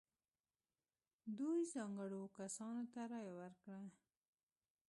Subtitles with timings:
[1.37, 3.79] دوی ځانګړو کسانو ته رایه ورکړه.